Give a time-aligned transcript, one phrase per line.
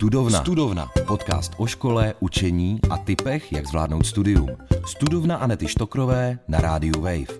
[0.00, 0.40] Studovna.
[0.40, 0.90] Studovna.
[1.06, 4.48] Podcast o škole, učení a typech, jak zvládnout studium.
[4.86, 7.38] Studovna Anety Štokrové na rádiu Wave.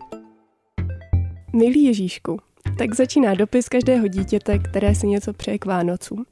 [1.52, 2.38] Milý Ježíšku,
[2.78, 6.26] tak začíná dopis každého dítěte, které si něco přeje k Vánocům.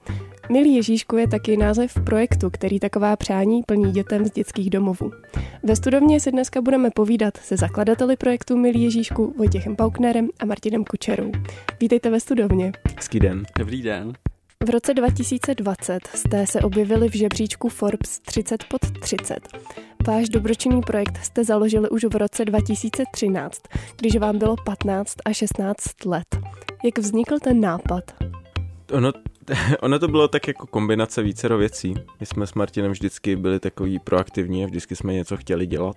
[0.53, 5.11] Milý Ježíšku je taky název projektu, který taková přání plní dětem z dětských domovů.
[5.63, 10.85] Ve studovně si dneska budeme povídat se zakladateli projektu Milý Ježíšku Vojtěchem Pauknerem a Martinem
[10.85, 11.33] Kučerou.
[11.81, 12.73] Vítejte ve studovně.
[12.97, 13.43] Hezký den.
[13.59, 14.13] Dobrý den.
[14.67, 19.49] V roce 2020 jste se objevili v žebříčku Forbes 30 pod 30.
[20.07, 23.63] Váš dobročinný projekt jste založili už v roce 2013,
[23.97, 26.37] když vám bylo 15 a 16 let.
[26.85, 28.05] Jak vznikl ten nápad?
[28.93, 29.13] Ono,
[29.81, 31.95] ono to bylo tak jako kombinace vícero věcí.
[32.21, 35.97] My jsme s Martinem vždycky byli takový proaktivní a vždycky jsme něco chtěli dělat.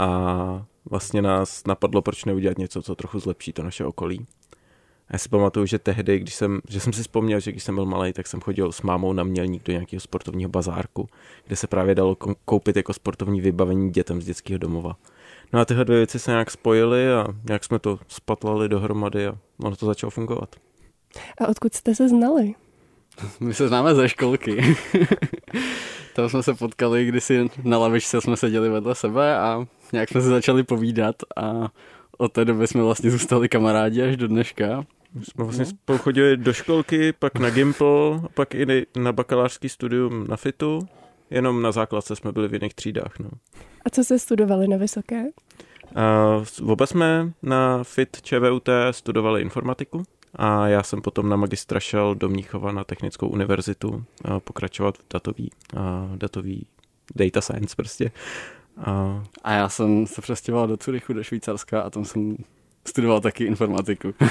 [0.00, 4.26] A vlastně nás napadlo, proč neudělat něco, co trochu zlepší to naše okolí.
[5.12, 7.86] Já si pamatuju, že tehdy, když jsem, že jsem si vzpomněl, že když jsem byl
[7.86, 11.08] malý, tak jsem chodil s mámou na mělník do nějakého sportovního bazárku,
[11.46, 14.96] kde se právě dalo koupit jako sportovní vybavení dětem z dětského domova.
[15.52, 19.38] No a tyhle dvě věci se nějak spojily a nějak jsme to spatlali dohromady a
[19.62, 20.56] ono to začalo fungovat.
[21.38, 22.54] A odkud jste se znali?
[23.40, 24.76] My se známe ze školky.
[26.14, 30.20] Tam jsme se potkali, když si na lavičce jsme seděli vedle sebe a nějak jsme
[30.20, 31.68] se začali povídat a
[32.18, 34.84] od té doby jsme vlastně zůstali kamarádi až do dneška.
[35.14, 40.26] My jsme vlastně spolu chodili do školky, pak na Gimple, pak i na bakalářský studium
[40.26, 40.88] na FITu.
[41.30, 43.18] Jenom na základce jsme byli v jiných třídách.
[43.18, 43.30] No.
[43.84, 45.24] A co se studovali na vysoké?
[46.60, 50.02] Uh, oba jsme na FIT ČVUT studovali informatiku
[50.34, 55.04] a já jsem potom na magistra šel do Mníchova na Technickou univerzitu uh, pokračovat v
[55.12, 56.66] datový, uh, datový
[57.14, 58.10] data science prostě.
[58.76, 62.36] Uh, a já jsem se přestěhoval do Curychu, do Švýcarska a tam jsem
[62.84, 64.14] studoval taky informatiku.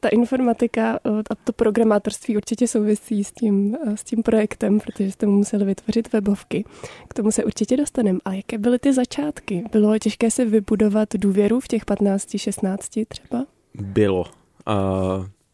[0.00, 0.98] Ta informatika
[1.30, 6.12] a to programátorství určitě souvisí s tím, s tím projektem, protože jste mu museli vytvořit
[6.12, 6.64] webovky.
[7.08, 8.18] K tomu se určitě dostaneme.
[8.24, 9.64] A jaké byly ty začátky?
[9.72, 13.46] Bylo těžké se vybudovat důvěru v těch 15, 16 třeba?
[13.74, 14.20] Bylo.
[14.20, 14.26] Uh,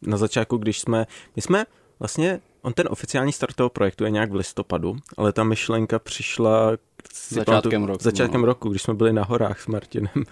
[0.03, 1.65] na začátku, když jsme, my jsme
[1.99, 6.77] vlastně, on ten oficiální start toho projektu je nějak v listopadu, ale ta myšlenka přišla
[7.29, 8.03] začátkem roku.
[8.03, 8.47] Začátkem no.
[8.47, 10.25] roku, když jsme byli na horách s Martinem.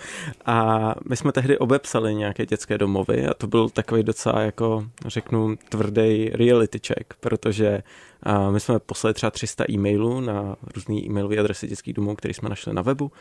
[0.47, 5.57] A my jsme tehdy obepsali nějaké dětské domovy a to byl takový docela jako, řeknu,
[5.69, 7.83] tvrdý reality check, protože
[8.23, 12.49] a my jsme poslali třeba 300 e-mailů na různé e-mailové adresy dětských domů, které jsme
[12.49, 13.13] našli na webu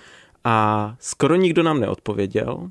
[0.44, 2.70] a skoro nikdo nám neodpověděl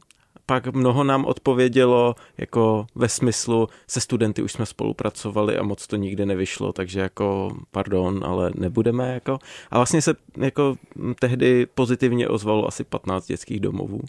[0.48, 5.96] pak mnoho nám odpovědělo jako ve smyslu, se studenty už jsme spolupracovali a moc to
[5.96, 9.38] nikdy nevyšlo, takže jako pardon, ale nebudeme jako.
[9.70, 10.76] A vlastně se jako
[11.20, 14.00] tehdy pozitivně ozvalo asi 15 dětských domovů.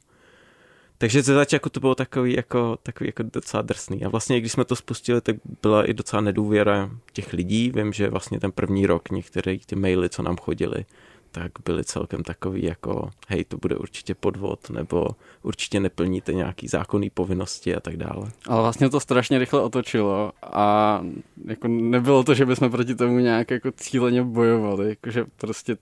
[0.97, 4.05] Takže ze začátku to bylo takový jako, takový jako docela drsný.
[4.05, 7.71] A vlastně, když jsme to spustili, tak byla i docela nedůvěra těch lidí.
[7.75, 10.85] Vím, že vlastně ten první rok některé ty maily, co nám chodili,
[11.31, 15.07] tak byly celkem takový jako, hej, to bude určitě podvod, nebo
[15.43, 18.31] určitě neplníte nějaký zákonný povinnosti a tak dále.
[18.47, 21.01] Ale vlastně to strašně rychle otočilo a
[21.45, 25.77] jako nebylo to, že bychom proti tomu nějak jako cíleně bojovali, jakože prostě,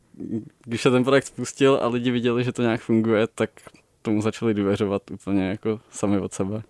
[0.65, 3.49] když se ten projekt spustil a lidi viděli, že to nějak funguje, tak
[4.01, 6.63] tomu začali důvěřovat úplně jako sami od sebe.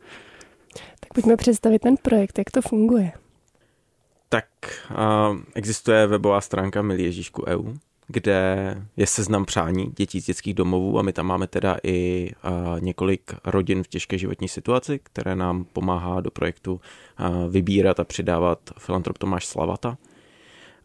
[0.99, 3.11] Tak pojďme představit ten projekt, jak to funguje.
[4.29, 4.45] Tak
[4.91, 7.73] uh, existuje webová stránka Milý Ježíšku EU,
[8.07, 12.31] kde je seznam přání dětí z dětských domovů a my tam máme teda i
[12.79, 16.81] několik rodin v těžké životní situaci, které nám pomáhá do projektu
[17.49, 19.97] vybírat a přidávat filantrop Tomáš Slavata.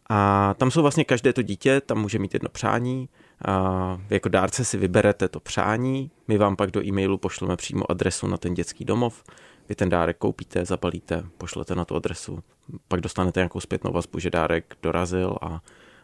[0.09, 3.09] A tam jsou vlastně každé to dítě, tam může mít jedno přání,
[3.45, 8.27] a jako dárce si vyberete to přání, my vám pak do e-mailu pošleme přímo adresu
[8.27, 9.23] na ten dětský domov,
[9.69, 12.39] vy ten dárek koupíte, zabalíte, pošlete na tu adresu,
[12.87, 15.61] pak dostanete nějakou zpětnou vazbu, že dárek dorazil a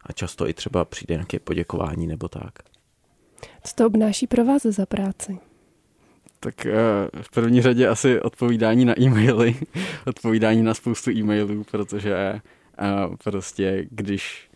[0.10, 2.60] a často i třeba přijde nějaké poděkování nebo tak.
[3.64, 5.38] Co to obnáší pro vás za práci?
[6.40, 6.74] Tak eh,
[7.22, 9.56] v první řadě asi odpovídání na e-maily,
[10.08, 12.42] odpovídání na spoustu e-mailů, protože eh,
[13.24, 14.50] prostě když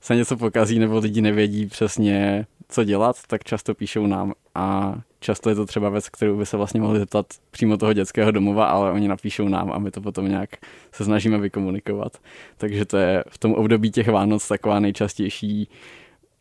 [0.00, 5.48] se něco pokazí nebo lidi nevědí přesně, co dělat, tak často píšou nám a často
[5.48, 8.92] je to třeba věc, kterou by se vlastně mohli zeptat přímo toho dětského domova, ale
[8.92, 10.50] oni napíšou nám a my to potom nějak
[10.92, 12.18] se snažíme vykomunikovat.
[12.56, 15.68] Takže to je v tom období těch Vánoc taková nejčastější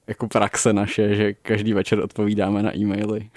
[0.08, 3.30] jako praxe naše, že každý večer odpovídáme na e-maily.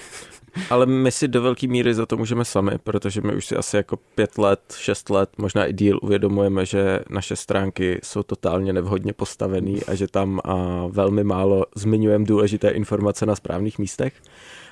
[0.71, 3.77] Ale my si do velké míry za to můžeme sami, protože my už si asi
[3.77, 9.13] jako pět let, šest let, možná i díl uvědomujeme, že naše stránky jsou totálně nevhodně
[9.13, 14.15] postavený a že tam a velmi málo zmiňujeme důležité informace na správných místech.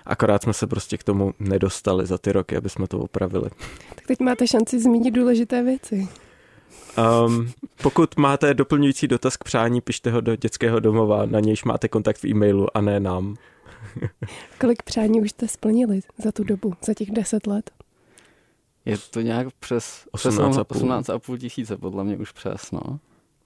[0.07, 3.51] Akorát jsme se prostě k tomu nedostali za ty roky, aby jsme to opravili.
[3.95, 6.09] Tak teď máte šanci zmínit důležité věci.
[7.27, 11.89] Um, pokud máte doplňující dotaz k přání, pište ho do dětského domova, na nějž máte
[11.89, 13.37] kontakt v e-mailu a ne nám.
[14.61, 17.71] Kolik přání už jste splnili za tu dobu, za těch deset let?
[18.85, 20.65] Je to nějak přes 18,5.
[20.65, 22.99] 18,5 tisíce, podle mě už přes, no.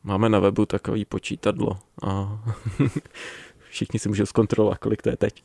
[0.05, 2.43] Máme na webu takový počítadlo a
[3.71, 5.45] všichni si můžou zkontrolovat, kolik to je teď.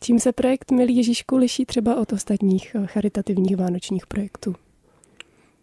[0.00, 4.54] Čím se projekt Milý Ježíšku liší třeba od ostatních eh, charitativních vánočních projektů?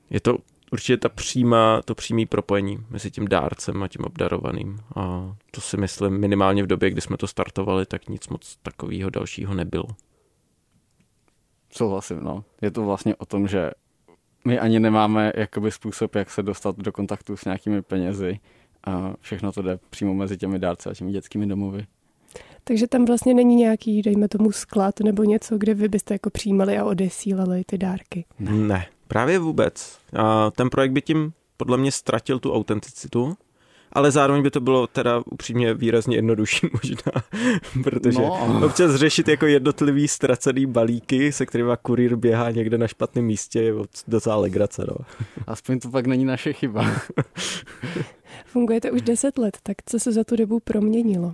[0.09, 0.37] Je to
[0.73, 4.79] určitě ta přímá, to přímý propojení mezi tím dárcem a tím obdarovaným.
[4.95, 9.09] A to si myslím minimálně v době, kdy jsme to startovali, tak nic moc takového
[9.09, 9.85] dalšího nebylo.
[11.71, 12.43] Souhlasím, no.
[12.61, 13.71] Je to vlastně o tom, že
[14.45, 18.39] my ani nemáme jakoby způsob, jak se dostat do kontaktu s nějakými penězi.
[18.87, 21.85] A všechno to jde přímo mezi těmi dárci a těmi dětskými domovy.
[22.63, 26.77] Takže tam vlastně není nějaký, dejme tomu, sklad nebo něco, kde vy byste jako přijímali
[26.77, 28.25] a odesílali ty dárky.
[28.39, 29.97] Ne, právě vůbec.
[30.19, 33.37] A ten projekt by tím podle mě ztratil tu autenticitu,
[33.91, 37.11] ale zároveň by to bylo teda upřímně výrazně jednodušší možná,
[37.83, 38.65] protože No.
[38.65, 43.73] občas řešit jako jednotlivý ztracený balíky, se kterými kurýr běhá někde na špatném místě, je
[44.07, 44.85] docela legrace.
[44.87, 44.95] No.
[45.47, 46.91] Aspoň to pak není naše chyba.
[48.45, 51.33] Fungujete už deset let, tak co se za tu dobu proměnilo?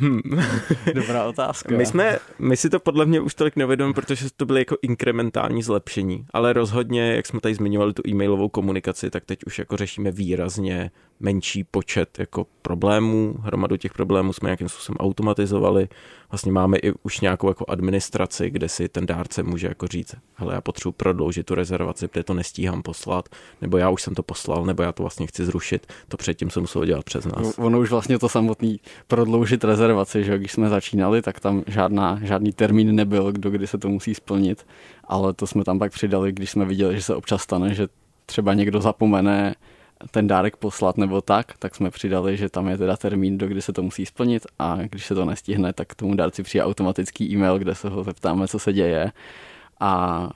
[0.00, 0.20] Hm.
[0.94, 1.76] Dobrá otázka.
[1.76, 5.62] My, jsme, my si to podle mě už tolik neuvědomíme, protože to byly jako inkrementální
[5.62, 10.10] zlepšení, ale rozhodně, jak jsme tady zmiňovali tu e-mailovou komunikaci, tak teď už jako řešíme
[10.10, 10.90] výrazně
[11.20, 13.34] menší počet jako problémů.
[13.40, 15.88] Hromadu těch problémů jsme nějakým způsobem automatizovali.
[16.30, 20.54] Vlastně máme i už nějakou jako administraci, kde si ten dárce může jako říct, hele,
[20.54, 23.28] já potřebuji prodloužit tu rezervaci, protože to nestíhám poslat,
[23.60, 25.86] nebo já už jsem to poslal, nebo já to vlastně chci zrušit.
[26.08, 27.58] To předtím se muselo dělat přes nás.
[27.58, 32.52] Ono už vlastně to samotný prodloužit rezervaci, že když jsme začínali, tak tam žádná, žádný
[32.52, 34.66] termín nebyl, kdo kdy se to musí splnit,
[35.04, 37.88] ale to jsme tam pak přidali, když jsme viděli, že se občas stane, že
[38.26, 39.54] třeba někdo zapomene
[40.10, 43.62] ten dárek poslat nebo tak, tak jsme přidali, že tam je teda termín, do kdy
[43.62, 47.58] se to musí splnit a když se to nestihne, tak tomu dárci přijde automatický e-mail,
[47.58, 49.12] kde se ho zeptáme, co se děje.
[49.80, 50.30] A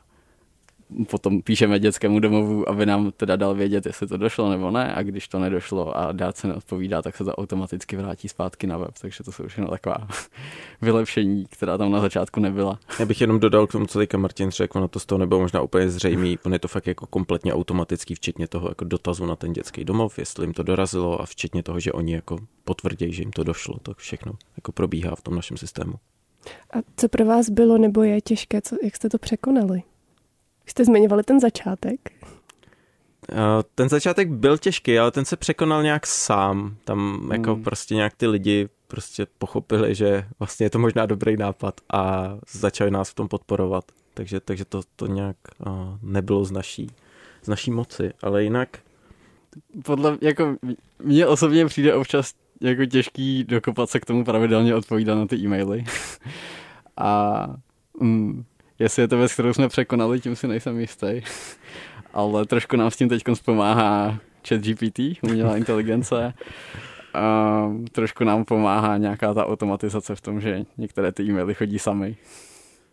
[1.10, 5.02] potom píšeme dětskému domovu, aby nám teda dal vědět, jestli to došlo nebo ne a
[5.02, 9.24] když to nedošlo a dárce neodpovídá, tak se to automaticky vrátí zpátky na web, takže
[9.24, 10.08] to jsou všechno taková
[10.82, 12.78] vylepšení, která tam na začátku nebyla.
[12.98, 15.40] Já bych jenom dodal k tomu, co teďka Martin řekl, ono to z toho nebylo
[15.40, 19.36] možná úplně zřejmý, on je to fakt jako kompletně automatický, včetně toho jako dotazu na
[19.36, 23.22] ten dětský domov, jestli jim to dorazilo a včetně toho, že oni jako potvrdí, že
[23.22, 25.94] jim to došlo, to všechno jako probíhá v tom našem systému.
[26.72, 29.82] A co pro vás bylo nebo je těžké, co, jak jste to překonali?
[30.66, 32.10] Jste zmiňovali ten začátek.
[33.36, 36.76] A Ten začátek byl těžký, ale ten se překonal nějak sám.
[36.84, 37.64] Tam jako Hmm.
[37.64, 42.90] prostě nějak ty lidi prostě pochopili, že vlastně je to možná dobrý nápad a začali
[42.90, 43.84] nás v tom podporovat.
[44.14, 45.36] Takže, takže to, to nějak
[45.66, 46.86] a, nebylo z naší,
[47.42, 48.78] z naší moci, ale jinak
[49.84, 50.56] Podle, jako
[50.98, 55.84] mně osobně přijde občas jako těžký dokopat se k tomu pravidelně odpovídat na ty e-maily.
[56.96, 57.46] A
[58.00, 58.44] mm,
[58.80, 61.22] jestli je to věc, kterou jsme překonali, tím si nejsem jistý.
[62.12, 64.18] Ale trošku nám s tím teď pomáhá
[64.48, 66.34] chat GPT, umělá inteligence.
[67.14, 72.16] A trošku nám pomáhá nějaká ta automatizace v tom, že některé ty e-maily chodí sami.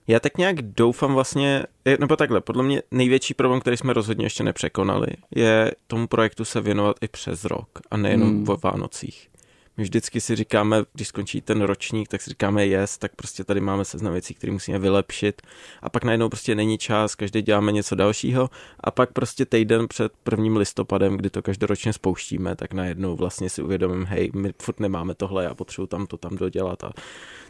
[0.07, 1.63] Já tak nějak doufám vlastně,
[1.99, 6.61] nebo takhle, podle mě největší problém, který jsme rozhodně ještě nepřekonali, je tomu projektu se
[6.61, 8.37] věnovat i přes rok a nejenom Hmm.
[8.37, 8.49] hmm.
[8.49, 9.29] o Vánocích.
[9.77, 13.61] My vždycky si říkáme, když skončí ten ročník, tak si říkáme yes, tak prostě tady
[13.61, 15.42] máme seznam věcí, které musíme vylepšit
[15.81, 18.49] a pak najednou prostě není čas, každý děláme něco dalšího
[18.80, 23.61] a pak prostě týden před prvním listopadem, kdy to každoročně spouštíme, tak najednou vlastně si
[23.61, 26.92] uvědomím, hej, my furt nemáme tohle, já potřebuji tam to tam dodělat a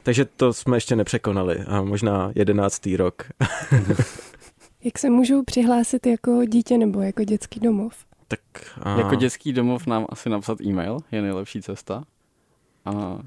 [0.04, 3.24] takže to jsme ještě nepřekonali a možná jedenáctý rok.
[4.84, 7.94] Jak se můžou přihlásit jako dítě nebo jako dětský domov?
[8.28, 8.40] tak
[8.82, 12.04] a, Jako dětský domov nám asi napsat e-mail je nejlepší cesta.
[12.88, 13.20] A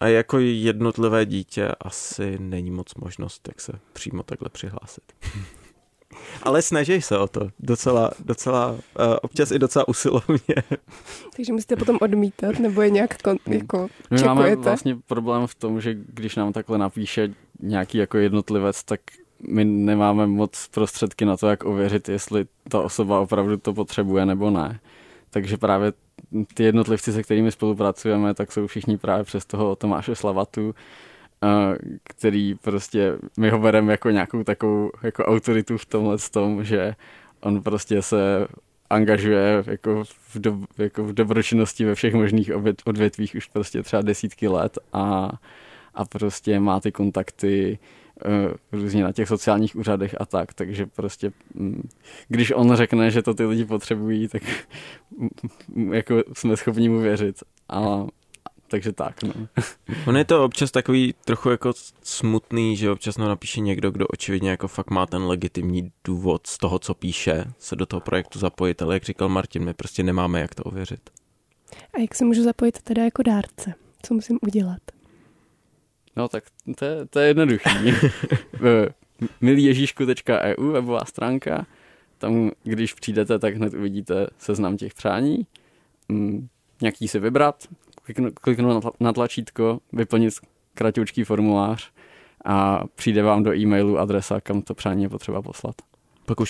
[0.00, 5.02] a jako jednotlivé dítě asi není moc možnost, jak se přímo takhle přihlásit.
[6.42, 7.48] Ale snaží se o to.
[7.60, 8.78] Docela, docela, uh,
[9.22, 10.54] občas i docela usilovně.
[11.36, 13.56] Takže musíte potom odmítat nebo je nějak kon, Hmm.
[13.56, 14.62] jako My máme čekujete?
[14.62, 19.00] vlastně problém v tom, že když nám takhle napíše nějaký jako jednotlivec, tak
[19.48, 24.50] my nemáme moc prostředky na to, jak ověřit, jestli ta osoba opravdu to potřebuje nebo
[24.50, 24.80] ne.
[25.30, 25.92] Takže právě
[26.54, 30.74] ty jednotlivci, se kterými spolupracujeme, tak jsou všichni právě přes toho Tomáše Slavatu,
[31.44, 31.48] eh,
[32.04, 36.94] který prostě, my ho bereme jako nějakou takovou jako autoritu v tomhle tom, že
[37.40, 38.46] on prostě se
[38.90, 42.50] angažuje jako v, do, jako v dobročinnosti ve všech možných
[42.84, 45.30] odvětvích už prostě třeba desítky let a,
[45.94, 47.78] a prostě má ty kontakty
[48.72, 51.88] různě na těch sociálních úřadech a tak, takže prostě mm,
[52.28, 54.42] když on řekne, že to ty lidi potřebují, tak
[55.92, 57.42] jako jsme schopni mu věřit.
[57.68, 58.06] A
[58.68, 59.32] takže tak, no.
[60.06, 64.50] On je to občas takový trochu jako smutný, že občas nám napíše někdo, kdo očividně
[64.50, 68.82] jako fakt má ten legitimní důvod z toho, co píše, se do toho projektu zapojit,
[68.82, 71.10] ale jak říkal Martin, my prostě nemáme jak to ověřit.
[71.94, 73.74] A jak se můžu zapojit teda jako dárce?
[74.02, 74.93] Co musím udělat?
[76.16, 76.44] No tak
[76.78, 77.68] to je, to je jednoduchý.
[79.40, 81.66] milíježíšku.eu webová stránka.
[82.18, 85.46] Tam, když přijdete, tak hned uvidíte seznam těch přání.
[86.08, 86.48] Mm,
[86.80, 87.68] nějaký si vybrat,
[88.34, 90.34] kliknout na tlačítko, vyplnit
[90.74, 91.90] kratoučký formulář
[92.44, 95.74] a přijde vám do e-mailu adresa, kam to přání je potřeba poslat.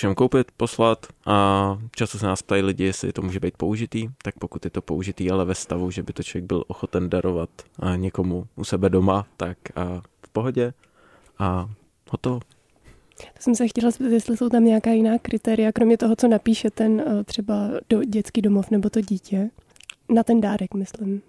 [0.02, 4.34] Jen koupit, poslat a často se nás ptají lidi, jestli to může být použitý, tak
[4.38, 7.96] pokud je to použitý, ale ve stavu, že by to člověk byl ochoten darovat a
[7.96, 10.72] někomu u sebe doma, tak a v pohodě
[11.38, 11.70] a
[12.10, 12.40] hotovo.
[13.18, 16.70] To jsem se chtěla zeptat, jestli jsou tam nějaká jiná kritéria, kromě toho, co napíše
[16.70, 17.54] ten eh, třeba
[17.88, 19.50] do dětský domov nebo to dítě,
[20.08, 21.22] na ten dárek, myslím.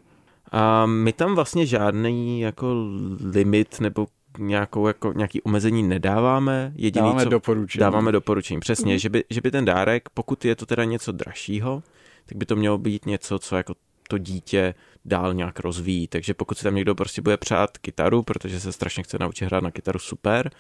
[0.52, 2.76] A my tam vlastně žádný jako
[3.24, 6.74] limit nebo nějakou, jako, nějaký omezení nedáváme.
[6.76, 7.80] Jediný, dáváme co, doporučení.
[7.80, 9.00] Dáváme doporučení, přesně, mm.
[9.00, 11.84] že, by, že by ten dárek, pokud je to teda něco dražšího,
[12.26, 13.74] tak by to mělo být něco, co jako
[14.10, 14.74] to dítě
[15.06, 16.08] dál nějak rozvíjí.
[16.08, 19.64] Takže pokud si tam někdo prostě bude přát kytaru, protože se strašně chce naučit hrát
[19.64, 20.52] na kytaru, super.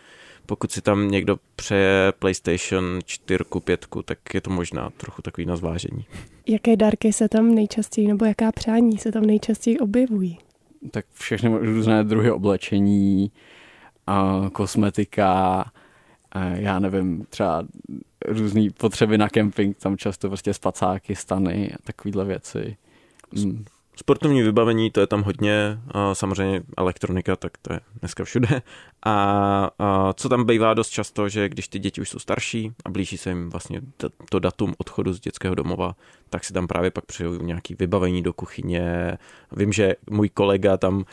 [0.45, 5.55] Pokud si tam někdo přeje PlayStation 4, 5, tak je to možná trochu takový na
[5.55, 6.05] zvážení.
[6.47, 10.39] Jaké dárky se tam nejčastěji, nebo jaká přání se tam nejčastěji objevují?
[10.91, 13.31] Tak všechny různé druhy oblečení,
[14.07, 15.65] a kosmetika,
[16.31, 17.63] a já nevím, třeba
[18.27, 22.77] různé potřeby na kemping, tam často prostě spacáky, stany a takovéhle věci.
[23.31, 23.65] Mm.
[23.97, 25.79] Sportovní vybavení, to je tam hodně,
[26.13, 28.61] samozřejmě elektronika, tak to je dneska všude.
[29.05, 29.69] A,
[30.13, 33.29] co tam bývá dost často, že když ty děti už jsou starší a blíží se
[33.29, 33.81] jim vlastně
[34.29, 35.95] to datum odchodu z dětského domova,
[36.29, 39.17] tak si tam právě pak přijou nějaký vybavení do kuchyně.
[39.51, 41.05] Vím, že můj kolega tam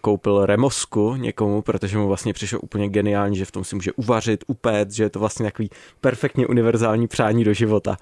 [0.00, 4.44] koupil remosku někomu, protože mu vlastně přišlo úplně geniální, že v tom si může uvařit,
[4.46, 7.96] upéct, že je to vlastně takový perfektně univerzální přání do života.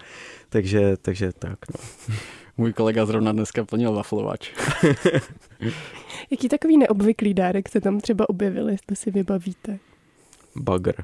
[0.49, 2.15] Takže, takže tak, no.
[2.59, 4.50] Můj kolega zrovna dneska plnil waflovač.
[6.31, 9.79] Jaký takový neobvyklý dárek se tam třeba objevil, jestli si vybavíte?
[10.57, 10.95] Bagr.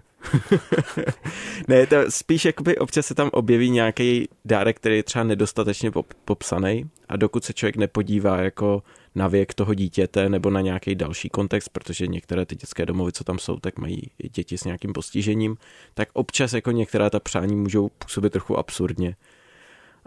[1.69, 6.15] ne, to spíš jakoby občas se tam objeví nějaký dárek, který je třeba nedostatečně pop-
[6.25, 8.83] popsaný a dokud se člověk nepodívá jako
[9.15, 13.25] na věk toho dítěte nebo na nějaký další kontext, protože některé ty dětské domovy, co
[13.25, 15.57] tam jsou, tak mají děti s nějakým postižením,
[15.95, 19.17] tak občas jako některá ta přání můžou působit trochu absurdně.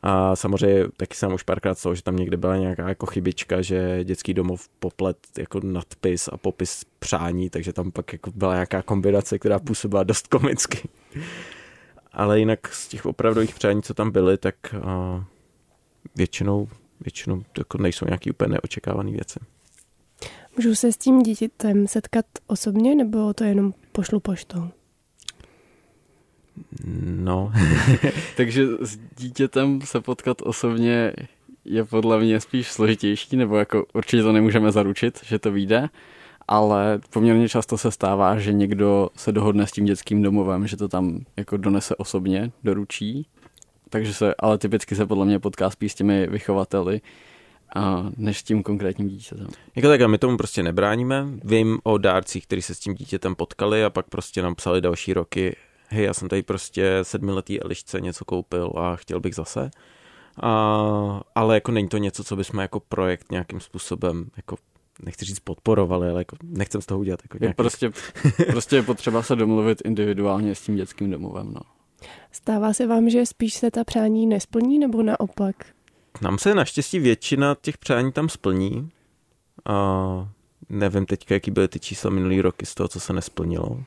[0.03, 4.03] A samozřejmě taky jsem už párkrát stalo, že tam někde byla nějaká jako chybička, že
[4.03, 9.39] dětský domov poplet jako nadpis a popis přání, takže tam pak jako byla nějaká kombinace,
[9.39, 10.89] která působila dost komicky.
[12.11, 15.23] Ale jinak z těch opravdových přání, co tam byly, tak uh,
[16.15, 16.67] většinou,
[17.01, 19.39] většinou jako nejsou nějaký úplně neočekávané věci.
[20.57, 24.69] Můžu se s tím dítětem setkat osobně, nebo to jenom pošlu poštou?
[27.05, 27.51] No.
[28.37, 31.13] Takže s dítětem se potkat osobně
[31.65, 35.89] je podle mě spíš složitější, nebo jako určitě to nemůžeme zaručit, že to vyjde,
[36.47, 40.87] ale poměrně často se stává, že někdo se dohodne s tím dětským domovem, že to
[40.87, 43.27] tam jako donese osobně, doručí.
[43.89, 47.01] Takže se, ale typicky se podle mě potká spíš s těmi vychovateli,
[47.75, 49.47] a než s tím konkrétním dítětem.
[49.75, 51.25] Jako tak a my tomu prostě nebráníme.
[51.43, 55.13] Vím o dárcích, kteří se s tím dítětem potkali a pak prostě nám psali další
[55.13, 55.55] roky,
[55.87, 59.69] hej, já jsem tady prostě sedmiletý Elišce něco koupil a chtěl bych zase.
[60.41, 64.55] A, ale jako není to něco, co bychom jako projekt nějakým způsobem jako
[65.03, 67.55] nechci říct podporovali, ale jako nechcem z toho udělat jako nějaký...
[67.55, 67.91] prostě,
[68.47, 71.53] prostě je potřeba se domluvit individuálně s tím dětským domovem.
[71.53, 71.61] No.
[72.31, 75.55] Stává se vám, že spíš se ta přání nesplní, nebo naopak?
[76.21, 78.89] Nám se naštěstí většina těch přání tam splní.
[79.65, 80.29] A
[80.69, 83.83] nevím teďka, jaký byly ty čísla minulý roky z toho, co se nesplnilo.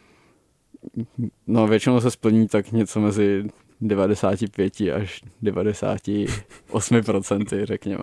[1.47, 3.45] No většinou se splní tak něco mezi
[3.81, 8.03] 95 až 98 procenty, řekněme.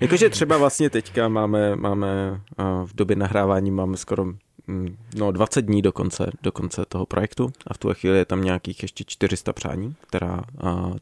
[0.00, 2.40] Jakože třeba vlastně teďka máme, máme
[2.84, 4.24] v době nahrávání máme skoro
[4.66, 8.24] mm, no, 20 dní do konce, do konce toho projektu a v tuhle chvíli je
[8.24, 10.42] tam nějakých ještě 400 přání, která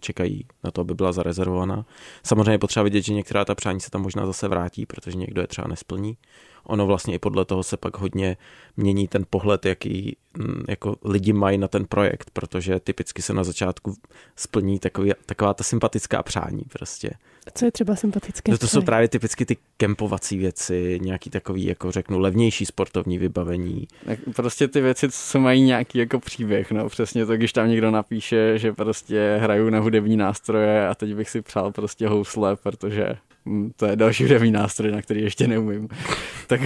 [0.00, 1.84] čekají na to, aby byla zarezervovaná.
[2.22, 5.46] Samozřejmě potřeba vidět, že některá ta přání se tam možná zase vrátí, protože někdo je
[5.46, 6.16] třeba nesplní.
[6.64, 8.36] ono vlastně i podle toho se pak hodně
[8.76, 13.44] mění ten pohled, jaký mm, jako lidi mají na ten projekt, protože typicky se na
[13.44, 13.94] začátku
[14.36, 17.10] splní takový, taková ta sympatická přání prostě.
[17.54, 18.52] Co je třeba sympatické?
[18.52, 23.88] No to jsou právě typicky ty kempovací věci, nějaký takový, jako řeknu, levnější sportovní vybavení.
[24.06, 27.90] Tak prostě ty věci, co mají nějaký jako příběh, no přesně to, když tam někdo
[27.90, 33.16] napíše, že prostě hraju na hudební nástroje a teď bych si přál prostě housle, protože
[33.46, 35.88] hm, to je další hudební nástroj, na který ještě neumím,
[36.46, 36.60] tak,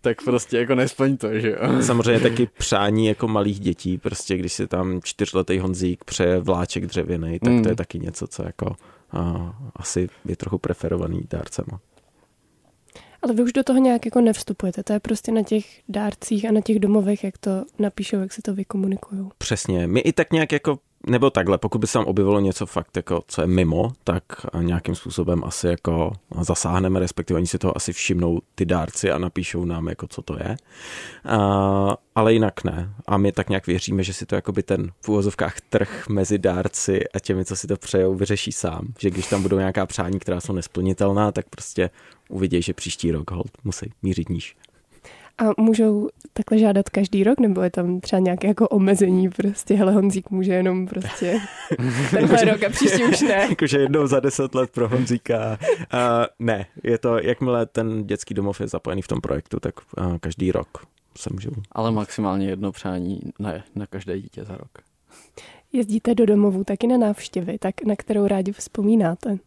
[0.00, 1.82] tak prostě jako nesplň to, že jo.
[1.82, 7.38] Samozřejmě taky přání jako malých dětí, prostě když si tam čtyřletý Honzík přeje vláček dřevěný,
[7.38, 7.62] tak mm.
[7.62, 8.76] to je taky něco, co jako
[9.14, 11.80] a, asi je trochu preferovaný dárcema.
[13.22, 16.52] Ale vy už do toho nějak jako nevstupujete, to je prostě na těch dárcích a
[16.52, 19.28] na těch domovech, jak to napíšou, jak si to vykomunikují.
[19.38, 22.96] Přesně, my i tak nějak jako nebo takhle, pokud by se tam objevilo něco fakt,
[22.96, 24.22] jako, co je mimo, tak
[24.60, 29.64] nějakým způsobem asi jako zasáhneme, respektive oni si toho asi všimnou ty dárci a napíšou
[29.64, 30.56] nám, jako co to je.
[31.24, 32.94] A, ale jinak ne.
[33.06, 37.08] A my tak nějak věříme, že si to jakoby ten v úvozovkách trh mezi dárci
[37.08, 38.86] a těmi, co si to přejou, vyřeší sám.
[38.98, 41.90] Že když tam budou nějaká přání, která jsou nesplnitelná, tak prostě
[42.28, 44.56] uvidí, že příští rok hold musí mířit níž.
[45.38, 49.92] A můžou takhle žádat každý rok, nebo je tam třeba nějaké jako omezení, prostě hele
[49.92, 51.40] Honzík může jenom prostě
[52.10, 53.46] tenhle rok a příští už ne.
[53.50, 55.58] Jakože jednou za deset let pro Honzíka.
[55.70, 55.98] Uh,
[56.38, 60.52] ne, je to, jakmile ten dětský domov je zapojený v tom projektu, tak uh, každý
[60.52, 60.68] rok
[61.18, 61.52] se můžou.
[61.72, 64.70] Ale maximálně jedno přání na, na každé dítě za rok.
[65.72, 69.38] Jezdíte do domovů taky na návštěvy, tak na kterou rádi vzpomínáte?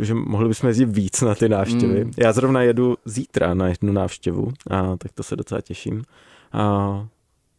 [0.00, 2.04] Že mohli bychom jezdit víc na ty návštěvy.
[2.04, 2.12] Mm.
[2.18, 6.04] Já zrovna jedu zítra na jednu návštěvu, a tak to se docela těším.
[6.52, 7.06] A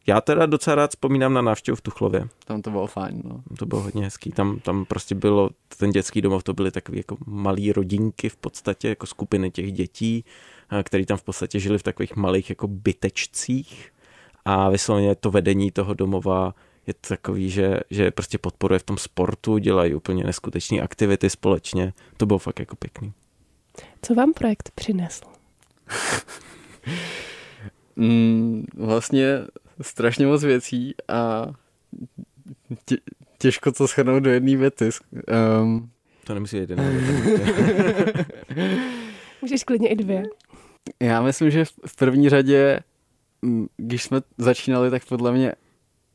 [0.08, 2.28] já teda docela rád vzpomínám na návštěvu v Tuchlově.
[2.46, 3.44] Tam to bylo fajn, no.
[3.60, 4.32] To bylo hodně hezký.
[4.32, 8.90] Tam, tam prostě bylo, ten dětský domov, to byly takové jako malé rodinky v podstatě,
[8.90, 10.26] jako skupiny těch dětí,
[10.84, 13.94] které tam v podstatě žili v takových malých jako bytečcích.
[14.46, 16.54] A vysloveně to vedení toho domova
[16.88, 21.94] je takový, že, že prostě podporuje v tom sportu, dělají úplně neskutečné aktivity společně.
[22.18, 23.14] To bylo fakt jako pěkný.
[24.02, 25.26] Co vám projekt přinesl?
[27.96, 29.28] mm, vlastně
[29.82, 31.48] strašně moc věcí a
[32.86, 32.98] tě,
[33.38, 34.90] těžko to shrnout do jedné věty.
[35.62, 35.90] Um,
[36.24, 36.80] to nemusí jeden.
[39.42, 40.24] Můžeš klidně i dvě.
[41.00, 42.80] Já myslím, že v první řadě,
[43.78, 45.54] když jsme začínali, tak podle mě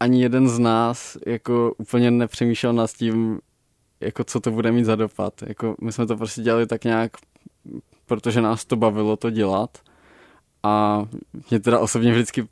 [0.03, 3.41] ani jeden z nás jako úplně nepřemýšlel nad tím,
[4.01, 5.43] jako co to bude mít za dopad.
[5.47, 7.12] Jako my jsme to prostě dělali tak nějak,
[8.07, 9.79] protože nás to bavilo to dělat
[10.62, 11.05] a
[11.51, 12.49] mě teda osobně vždycky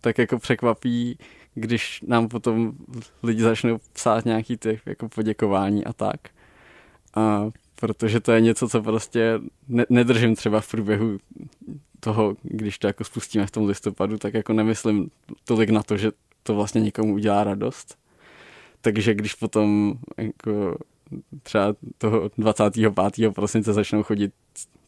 [0.00, 1.18] tak jako překvapí,
[1.54, 2.72] když nám potom
[3.22, 6.20] lidi začnou psát nějaký ty jako poděkování a tak.
[7.14, 7.50] A
[7.80, 11.18] protože to je něco, co prostě ne- nedržím třeba v průběhu
[12.00, 15.10] toho, když to jako spustíme v tom listopadu, tak jako nemyslím
[15.44, 16.10] tolik na to, že
[16.42, 17.98] to vlastně někomu udělá radost.
[18.80, 20.78] Takže když potom jako
[21.42, 22.94] třeba toho 25.
[23.34, 24.32] prosince začnou chodit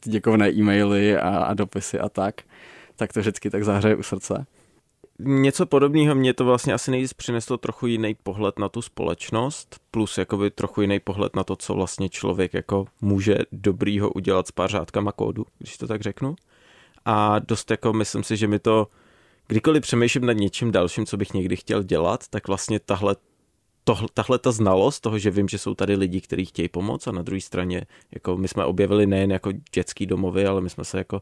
[0.04, 2.42] děkovné e-maily a, a dopisy a tak,
[2.96, 4.46] tak to vždycky tak zahřeje u srdce.
[5.18, 10.18] Něco podobného mě to vlastně asi nejvíc přineslo trochu jiný pohled na tu společnost, plus
[10.18, 14.70] jakoby trochu jiný pohled na to, co vlastně člověk jako může dobrýho udělat s pár
[14.70, 16.36] řádkama kódu, když to tak řeknu.
[17.04, 18.88] A dost jako myslím si, že mi to
[19.48, 23.16] kdykoliv přemýšlím nad něčím dalším, co bych někdy chtěl dělat, tak vlastně tahle
[23.84, 27.12] tohle, tahle ta znalost toho, že vím, že jsou tady lidi, kteří chtějí pomoct a
[27.12, 30.98] na druhé straně, jako my jsme objevili nejen jako dětský domovy, ale my jsme se
[30.98, 31.20] jako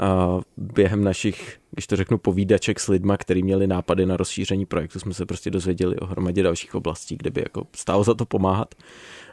[0.00, 4.98] uh, během našich, když to řeknu, povídaček s lidma, kteří měli nápady na rozšíření projektu,
[4.98, 8.74] jsme se prostě dozvěděli o hromadě dalších oblastí, kde by jako stálo za to pomáhat.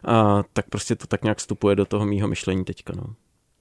[0.08, 2.94] Uh, tak prostě to tak nějak vstupuje do toho mýho myšlení teďka.
[2.96, 3.04] No.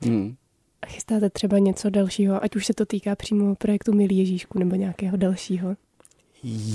[0.01, 0.37] Hmm.
[0.87, 5.16] Chystáte třeba něco dalšího, ať už se to týká přímo projektu Milý Ježíšku nebo nějakého
[5.16, 5.77] dalšího?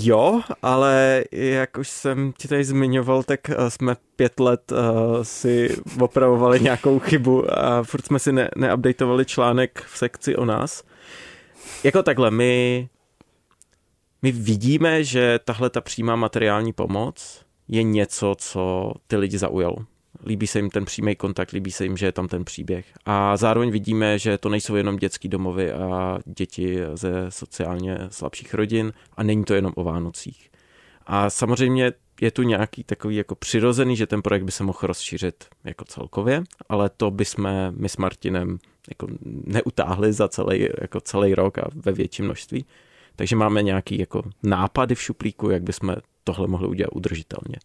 [0.00, 4.78] Jo, ale jak už jsem ti tady zmiňoval, tak eh, jsme pět let uh,
[5.22, 10.82] si opravovali nějakou chybu a furt jsme si ne- neupdateovali článek v sekci o nás.
[11.84, 12.88] Jako takhle, my,
[14.22, 19.76] my vidíme, že tahle ta přímá materiální pomoc je něco, co ty lidi zaujalo
[20.26, 22.86] líbí se jim ten přímý kontakt, líbí se jim, že je tam ten příběh.
[23.04, 28.92] A zároveň vidíme, že to nejsou jenom dětský domovy a děti ze sociálně slabších rodin
[29.16, 30.50] a není to jenom o Vánocích.
[31.06, 35.44] A samozřejmě je tu nějaký takový jako přirozený, že ten projekt by se mohl rozšířit
[35.64, 39.06] jako celkově, ale to by jsme my s Martinem jako
[39.44, 42.66] neutáhli za celý, jako celý rok a ve větším množství.
[43.16, 47.56] Takže máme nějaký jako nápady v šuplíku, jak bychom tohle mohli udělat udržitelně.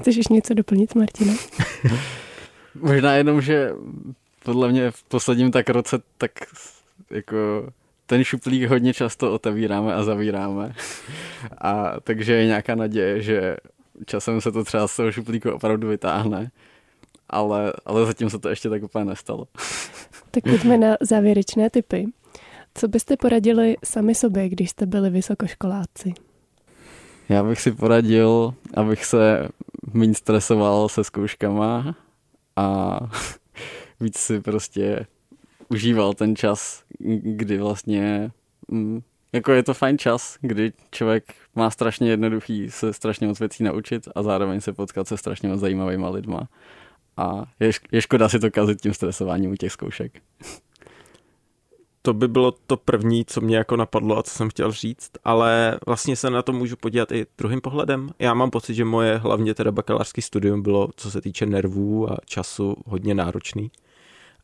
[0.00, 1.34] Chceš ještě něco doplnit, Martina?
[2.80, 3.70] Možná jenom, že
[4.44, 6.30] podle mě v posledním tak roce tak
[7.10, 7.36] jako
[8.06, 10.74] ten šuplík hodně často otevíráme a zavíráme.
[11.58, 13.56] A takže je nějaká naděje, že
[14.06, 16.50] časem se to třeba z toho šuplíku opravdu vytáhne,
[17.30, 19.46] ale, ale zatím se to ještě tak úplně nestalo.
[20.30, 22.06] Tak pojďme na závěrečné typy.
[22.74, 26.14] Co byste poradili sami sobě, když jste byli vysokoškoláci?
[27.28, 29.48] Já bych si poradil, abych se
[29.92, 31.94] méně stresoval se zkouškama
[32.56, 32.98] a
[34.00, 35.06] víc si prostě
[35.68, 36.82] užíval ten čas,
[37.22, 38.30] kdy vlastně
[38.68, 39.00] mm,
[39.32, 44.08] jako je to fajn čas, kdy člověk má strašně jednoduchý se strašně moc věcí naučit
[44.14, 46.48] a zároveň se potkat se strašně moc zajímavýma lidma.
[47.16, 50.12] A je, je škoda si to kazit tím stresováním u těch zkoušek.
[52.06, 55.78] To by bylo to první, co mě jako napadlo a co jsem chtěl říct, ale
[55.86, 58.10] vlastně se na to můžu podívat i druhým pohledem.
[58.18, 62.16] Já mám pocit, že moje hlavně teda bakalářský studium bylo, co se týče nervů a
[62.26, 63.70] času, hodně náročný.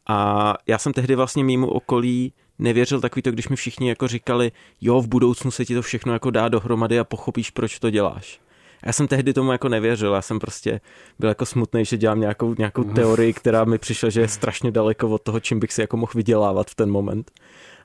[0.07, 4.53] A já jsem tehdy vlastně mýmu okolí nevěřil takový to, když mi všichni jako říkali,
[4.81, 8.41] jo, v budoucnu se ti to všechno jako dá dohromady a pochopíš, proč to děláš.
[8.83, 10.81] Já jsem tehdy tomu jako nevěřil, já jsem prostě
[11.19, 15.09] byl jako smutný, že dělám nějakou, nějakou teorii, která mi přišla, že je strašně daleko
[15.09, 17.31] od toho, čím bych si jako mohl vydělávat v ten moment.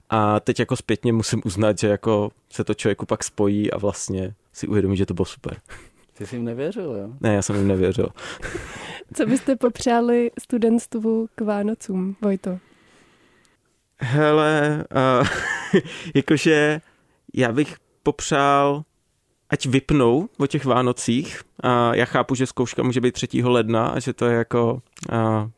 [0.10, 4.34] A teď jako zpětně musím uznat, že jako se to člověku pak spojí a vlastně
[4.54, 5.58] si uvědomí, že to bylo super.
[6.18, 7.10] Ty jsi jim nevěřil, jo?
[7.22, 8.10] Ne, já jsem jim nevěřil.
[9.14, 12.60] Co byste popřáli studentstvu k Vánocům, Vojto?
[14.00, 14.84] Hele,
[15.22, 15.28] uh,
[16.16, 16.82] jakože
[17.34, 18.84] já bych popřál,
[19.50, 21.42] ať vypnou o těch Vánocích.
[21.64, 23.28] A já chápu, že zkouška může být 3.
[23.44, 24.82] ledna a že to je jako
[25.12, 25.50] uh,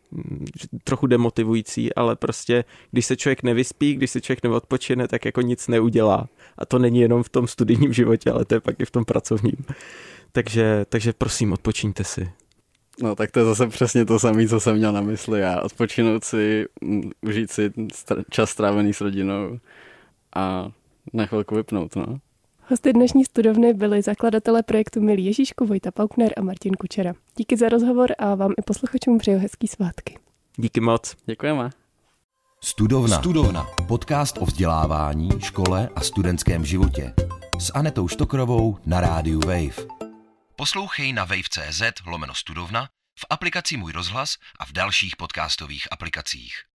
[0.84, 5.67] trochu demotivující, ale prostě, když se člověk nevyspí, když se člověk neodpočine, tak jako nic
[5.67, 6.28] neudělá.
[6.58, 9.06] A to není jenom v tom studijním životě, ale to je pak i v tom
[9.06, 9.65] pracovním.
[10.32, 12.32] Takže, takže prosím, odpočíňte si.
[13.02, 15.62] No tak to je zase přesně to samé, co jsem měl na mysli já.
[15.62, 16.65] Odpočinout si,
[17.21, 17.73] užít si
[18.30, 19.60] čas strávený s rodinou
[20.36, 20.71] a
[21.13, 22.19] na chvilku vypnout, no.
[22.71, 27.13] Hosty dnešní studovny byli zakladatelé projektu Milý Ježíšku Vojta Paukner a Martin Kučera.
[27.38, 30.19] Díky za rozhovor a vám i posluchačům přeju hezký svátky.
[30.58, 31.15] Díky moc.
[31.25, 31.69] Děkujeme.
[32.63, 33.19] Studovna.
[33.19, 33.67] Studovna.
[33.88, 37.13] Podcast o vzdělávání, škole a studentském životě.
[37.60, 39.88] S Anetou Štokrovou na rádiu Wave.
[40.55, 42.88] Poslouchej na wave.cz lomeno studovna,
[43.19, 46.68] v aplikaci Můj rozhlas a v dalších podcastových aplikacích.